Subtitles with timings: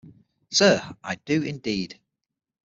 [0.51, 1.99] Sir, I do indeed.